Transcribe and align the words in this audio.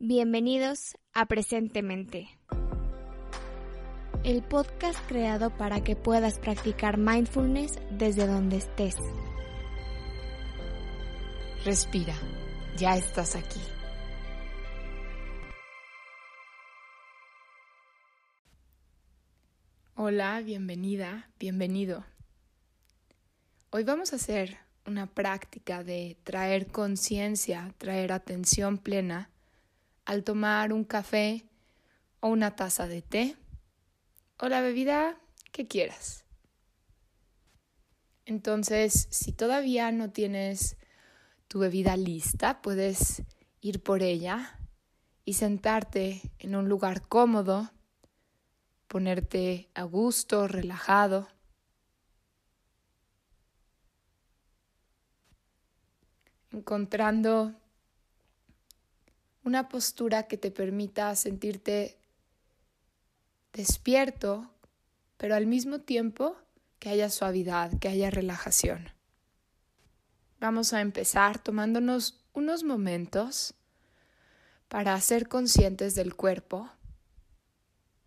Bienvenidos 0.00 0.96
a 1.12 1.26
Presentemente, 1.26 2.28
el 4.22 4.44
podcast 4.44 4.96
creado 5.08 5.50
para 5.50 5.82
que 5.82 5.96
puedas 5.96 6.38
practicar 6.38 6.98
mindfulness 6.98 7.80
desde 7.90 8.28
donde 8.28 8.58
estés. 8.58 8.94
Respira, 11.64 12.14
ya 12.76 12.96
estás 12.96 13.34
aquí. 13.34 13.58
Hola, 19.96 20.40
bienvenida, 20.42 21.28
bienvenido. 21.40 22.04
Hoy 23.70 23.82
vamos 23.82 24.12
a 24.12 24.16
hacer 24.16 24.58
una 24.86 25.08
práctica 25.08 25.82
de 25.82 26.16
traer 26.22 26.68
conciencia, 26.68 27.74
traer 27.78 28.12
atención 28.12 28.78
plena 28.78 29.32
al 30.08 30.24
tomar 30.24 30.72
un 30.72 30.84
café 30.84 31.44
o 32.20 32.28
una 32.28 32.56
taza 32.56 32.88
de 32.88 33.02
té 33.02 33.36
o 34.38 34.48
la 34.48 34.62
bebida 34.62 35.20
que 35.52 35.66
quieras. 35.66 36.24
Entonces, 38.24 39.06
si 39.10 39.32
todavía 39.32 39.92
no 39.92 40.10
tienes 40.10 40.78
tu 41.46 41.58
bebida 41.58 41.94
lista, 41.98 42.62
puedes 42.62 43.22
ir 43.60 43.82
por 43.82 44.02
ella 44.02 44.58
y 45.26 45.34
sentarte 45.34 46.22
en 46.38 46.56
un 46.56 46.70
lugar 46.70 47.06
cómodo, 47.06 47.70
ponerte 48.86 49.68
a 49.74 49.82
gusto, 49.82 50.48
relajado. 50.48 51.28
encontrando 56.50 57.54
una 59.48 59.70
postura 59.70 60.24
que 60.24 60.36
te 60.36 60.50
permita 60.50 61.16
sentirte 61.16 61.96
despierto, 63.54 64.50
pero 65.16 65.34
al 65.34 65.46
mismo 65.46 65.80
tiempo 65.80 66.36
que 66.78 66.90
haya 66.90 67.08
suavidad, 67.08 67.72
que 67.78 67.88
haya 67.88 68.10
relajación. 68.10 68.90
Vamos 70.38 70.74
a 70.74 70.82
empezar 70.82 71.42
tomándonos 71.42 72.20
unos 72.34 72.62
momentos 72.62 73.54
para 74.68 75.00
ser 75.00 75.28
conscientes 75.28 75.94
del 75.94 76.14
cuerpo, 76.14 76.68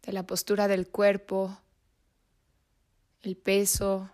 de 0.04 0.14
la 0.14 0.28
postura 0.28 0.68
del 0.68 0.90
cuerpo, 0.90 1.58
el 3.24 3.36
peso, 3.36 4.12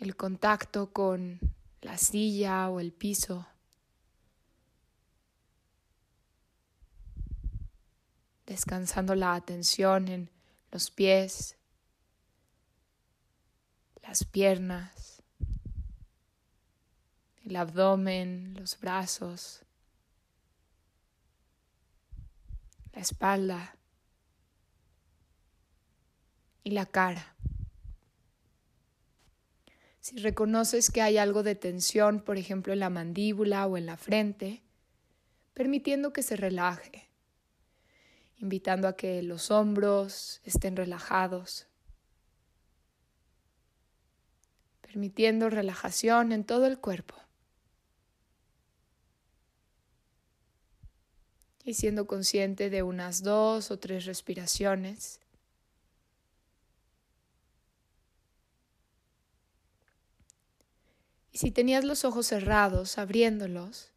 el 0.00 0.16
contacto 0.16 0.94
con 0.94 1.40
la 1.82 1.98
silla 1.98 2.70
o 2.70 2.80
el 2.80 2.90
piso. 2.90 3.46
Descansando 8.48 9.14
la 9.14 9.34
atención 9.34 10.08
en 10.08 10.30
los 10.72 10.90
pies, 10.90 11.58
las 14.02 14.24
piernas, 14.24 15.22
el 17.44 17.56
abdomen, 17.56 18.54
los 18.54 18.80
brazos, 18.80 19.60
la 22.94 23.02
espalda 23.02 23.76
y 26.64 26.70
la 26.70 26.86
cara. 26.86 27.34
Si 30.00 30.16
reconoces 30.16 30.90
que 30.90 31.02
hay 31.02 31.18
algo 31.18 31.42
de 31.42 31.54
tensión, 31.54 32.22
por 32.22 32.38
ejemplo, 32.38 32.72
en 32.72 32.78
la 32.78 32.88
mandíbula 32.88 33.66
o 33.66 33.76
en 33.76 33.84
la 33.84 33.98
frente, 33.98 34.62
permitiendo 35.52 36.14
que 36.14 36.22
se 36.22 36.34
relaje, 36.34 37.07
invitando 38.38 38.88
a 38.88 38.96
que 38.96 39.22
los 39.22 39.50
hombros 39.50 40.40
estén 40.44 40.76
relajados, 40.76 41.66
permitiendo 44.80 45.50
relajación 45.50 46.32
en 46.32 46.44
todo 46.44 46.66
el 46.66 46.78
cuerpo. 46.78 47.16
Y 51.64 51.74
siendo 51.74 52.06
consciente 52.06 52.70
de 52.70 52.82
unas 52.82 53.22
dos 53.22 53.70
o 53.70 53.78
tres 53.78 54.06
respiraciones 54.06 55.20
Y 61.38 61.40
si 61.40 61.52
tenías 61.52 61.84
los 61.84 62.04
ojos 62.04 62.26
cerrados, 62.26 62.98
abriéndolos 62.98 63.92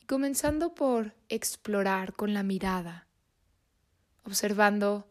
y 0.00 0.06
comenzando 0.06 0.72
por 0.72 1.12
explorar 1.28 2.14
con 2.14 2.32
la 2.32 2.44
mirada, 2.44 3.08
observando 4.24 5.10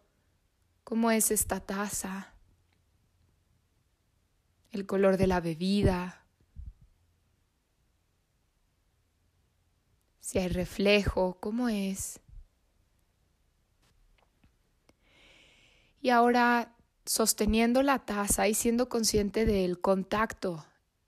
cómo 0.84 1.12
es 1.12 1.32
esta 1.32 1.60
taza, 1.60 2.34
el 4.72 4.86
color 4.86 5.18
de 5.18 5.28
la 5.28 5.40
bebida, 5.40 6.24
si 10.20 10.40
hay 10.40 10.48
reflejo, 10.48 11.38
cómo 11.40 11.70
es. 11.70 12.20
Y 16.02 16.10
ahora 16.10 16.76
sosteniendo 17.06 17.84
la 17.84 18.00
taza 18.00 18.48
y 18.48 18.54
siendo 18.54 18.90
consciente 18.90 19.46
del 19.46 19.80
contacto 19.80 20.66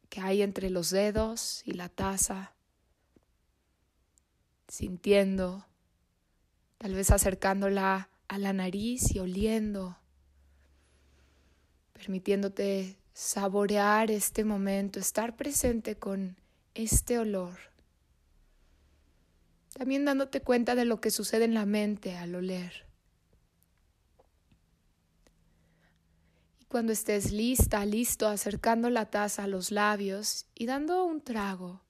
que 0.09 0.21
hay 0.21 0.41
entre 0.41 0.69
los 0.69 0.89
dedos 0.89 1.61
y 1.65 1.73
la 1.73 1.89
taza, 1.89 2.53
sintiendo, 4.67 5.65
tal 6.85 6.93
vez 6.93 7.09
acercándola 7.09 8.11
a 8.27 8.37
la 8.37 8.53
nariz 8.53 9.15
y 9.15 9.17
oliendo, 9.17 9.97
permitiéndote 11.93 12.95
saborear 13.11 14.11
este 14.11 14.43
momento, 14.43 14.99
estar 14.99 15.35
presente 15.35 15.95
con 15.95 16.37
este 16.75 17.17
olor. 17.17 17.57
También 19.73 20.05
dándote 20.05 20.41
cuenta 20.41 20.75
de 20.75 20.85
lo 20.85 21.01
que 21.01 21.09
sucede 21.09 21.45
en 21.45 21.55
la 21.55 21.65
mente 21.65 22.17
al 22.17 22.35
oler. 22.35 22.85
cuando 26.67 26.91
estés 26.91 27.31
lista, 27.31 27.83
listo, 27.83 28.27
acercando 28.27 28.91
la 28.91 29.09
taza 29.09 29.45
a 29.45 29.47
los 29.47 29.71
labios 29.71 30.45
y 30.53 30.67
dando 30.67 31.03
un 31.03 31.21
trago, 31.21 31.81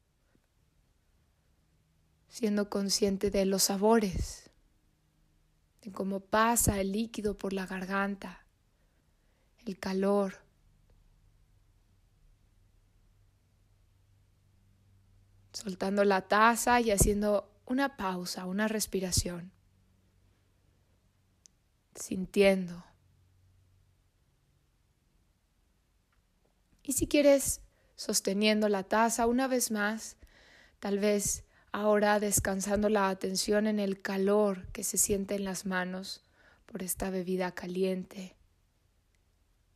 siendo 2.29 2.69
consciente 2.69 3.29
de 3.29 3.43
los 3.43 3.63
sabores, 3.63 4.44
de 5.85 5.91
cómo 5.91 6.19
pasa 6.19 6.81
el 6.81 6.91
líquido 6.91 7.37
por 7.37 7.53
la 7.53 7.65
garganta, 7.65 8.43
el 9.65 9.79
calor. 9.79 10.41
Soltando 15.53 16.03
la 16.03 16.27
taza 16.27 16.81
y 16.81 16.91
haciendo 16.91 17.49
una 17.65 17.95
pausa, 17.95 18.45
una 18.45 18.67
respiración, 18.67 19.51
sintiendo 21.93 22.83
Y 26.87 26.93
si 26.93 27.07
quieres, 27.07 27.61
sosteniendo 27.95 28.69
la 28.69 28.83
taza 28.83 29.25
una 29.25 29.47
vez 29.47 29.71
más, 29.71 30.17
tal 30.79 30.99
vez 30.99 31.43
ahora 31.75 32.21
descansando 32.21 32.87
la 32.87 33.09
atención 33.09 33.67
en 33.67 33.79
el 33.79 34.01
calor 34.01 34.65
que 34.71 34.85
se 34.85 34.97
siente 34.97 35.35
en 35.35 35.43
las 35.43 35.65
manos 35.65 36.21
por 36.65 36.81
esta 36.81 37.09
bebida 37.09 37.51
caliente, 37.51 38.37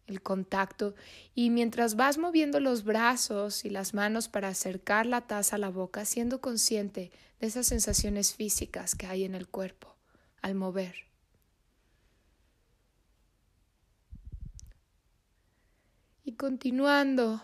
el 0.07 0.21
contacto, 0.21 0.95
y 1.35 1.49
mientras 1.49 1.97
vas 1.97 2.17
moviendo 2.17 2.61
los 2.61 2.85
brazos 2.85 3.65
y 3.65 3.69
las 3.69 3.93
manos 3.93 4.29
para 4.29 4.47
acercar 4.47 5.07
la 5.07 5.27
taza 5.27 5.57
a 5.57 5.59
la 5.59 5.67
boca, 5.67 6.05
siendo 6.05 6.39
consciente 6.39 7.11
de 7.41 7.47
esas 7.47 7.67
sensaciones 7.67 8.33
físicas 8.33 8.95
que 8.95 9.05
hay 9.05 9.25
en 9.25 9.35
el 9.35 9.49
cuerpo 9.49 9.93
al 10.41 10.55
mover. 10.55 10.95
y 16.23 16.33
continuando 16.33 17.41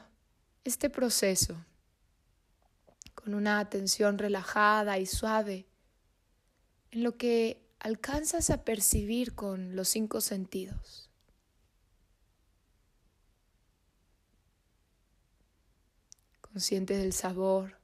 este 0.63 0.91
proceso 0.91 1.55
con 3.25 3.33
una 3.33 3.57
atención 3.59 4.19
relajada 4.19 4.99
y 4.99 5.07
suave 5.07 5.65
en 6.91 7.01
lo 7.01 7.17
que 7.17 7.67
alcanzas 7.79 8.51
a 8.51 8.63
percibir 8.63 9.33
con 9.33 9.75
los 9.75 9.89
cinco 9.89 10.21
sentidos. 10.21 11.09
Consciente 16.39 16.95
del 16.95 17.13
sabor, 17.13 17.79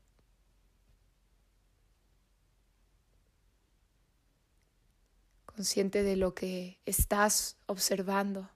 consciente 5.48 6.04
de 6.04 6.18
lo 6.18 6.36
que 6.36 6.80
estás 6.86 7.58
observando. 7.66 8.48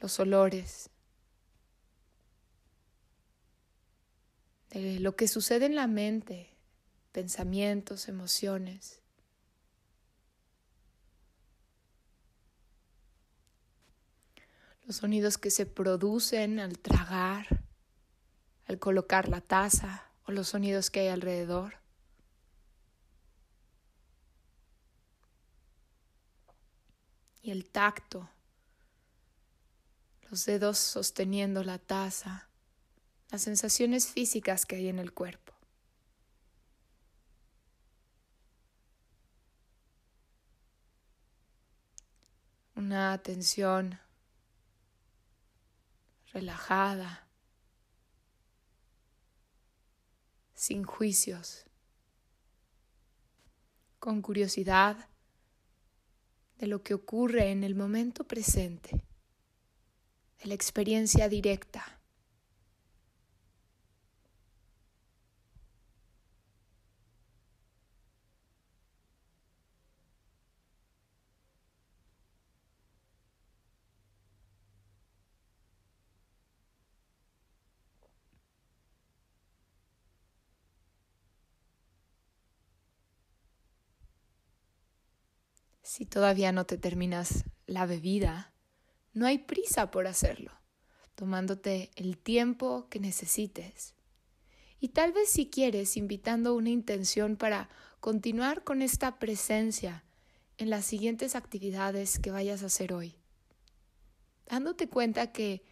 los 0.00 0.18
olores. 0.18 0.90
De 4.70 5.00
lo 5.00 5.16
que 5.16 5.26
sucede 5.26 5.66
en 5.66 5.74
la 5.74 5.86
mente, 5.86 6.48
pensamientos, 7.12 8.08
emociones. 8.08 9.00
Los 14.86 14.96
sonidos 14.96 15.38
que 15.38 15.50
se 15.50 15.66
producen 15.66 16.60
al 16.60 16.78
tragar, 16.78 17.64
al 18.66 18.78
colocar 18.78 19.28
la 19.28 19.40
taza 19.40 20.04
o 20.24 20.32
los 20.32 20.48
sonidos 20.48 20.90
que 20.90 21.00
hay 21.00 21.08
alrededor. 21.08 21.74
Y 27.42 27.50
el 27.50 27.68
tacto, 27.68 28.28
los 30.28 30.44
dedos 30.44 30.78
sosteniendo 30.78 31.64
la 31.64 31.78
taza, 31.78 32.49
las 33.30 33.42
sensaciones 33.42 34.08
físicas 34.08 34.66
que 34.66 34.76
hay 34.76 34.88
en 34.88 34.98
el 34.98 35.12
cuerpo. 35.12 35.52
Una 42.74 43.12
atención 43.12 44.00
relajada, 46.32 47.26
sin 50.54 50.84
juicios, 50.84 51.66
con 53.98 54.22
curiosidad 54.22 55.08
de 56.58 56.66
lo 56.66 56.82
que 56.82 56.94
ocurre 56.94 57.50
en 57.50 57.64
el 57.64 57.74
momento 57.74 58.24
presente, 58.24 59.04
de 60.40 60.46
la 60.46 60.54
experiencia 60.54 61.28
directa. 61.28 61.99
Si 85.90 86.06
todavía 86.06 86.52
no 86.52 86.66
te 86.66 86.78
terminas 86.78 87.46
la 87.66 87.84
bebida, 87.84 88.54
no 89.12 89.26
hay 89.26 89.38
prisa 89.38 89.90
por 89.90 90.06
hacerlo, 90.06 90.52
tomándote 91.16 91.90
el 91.96 92.16
tiempo 92.16 92.86
que 92.88 93.00
necesites. 93.00 93.96
Y 94.78 94.90
tal 94.90 95.12
vez 95.12 95.30
si 95.30 95.50
quieres, 95.50 95.96
invitando 95.96 96.54
una 96.54 96.70
intención 96.70 97.34
para 97.34 97.68
continuar 97.98 98.62
con 98.62 98.82
esta 98.82 99.18
presencia 99.18 100.04
en 100.58 100.70
las 100.70 100.84
siguientes 100.84 101.34
actividades 101.34 102.20
que 102.20 102.30
vayas 102.30 102.62
a 102.62 102.66
hacer 102.66 102.92
hoy. 102.92 103.16
Dándote 104.46 104.88
cuenta 104.88 105.32
que 105.32 105.64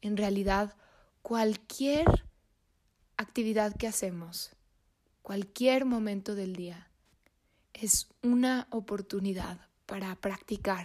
en 0.00 0.16
realidad 0.16 0.74
cualquier 1.20 2.06
actividad 3.18 3.76
que 3.76 3.88
hacemos, 3.88 4.56
cualquier 5.20 5.84
momento 5.84 6.34
del 6.34 6.56
día, 6.56 6.89
es 7.74 8.08
una 8.22 8.66
oportunidad 8.70 9.58
para 9.86 10.14
practicar, 10.16 10.84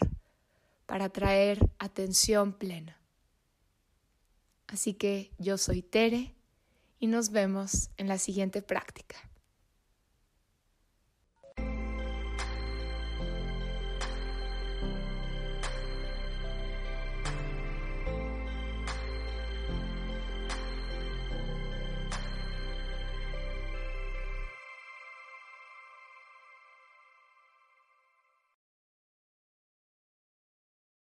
para 0.85 1.09
traer 1.09 1.59
atención 1.79 2.53
plena. 2.53 2.97
Así 4.67 4.93
que 4.93 5.31
yo 5.37 5.57
soy 5.57 5.81
Tere 5.81 6.33
y 6.99 7.07
nos 7.07 7.29
vemos 7.31 7.89
en 7.97 8.07
la 8.07 8.17
siguiente 8.17 8.61
práctica. 8.61 9.17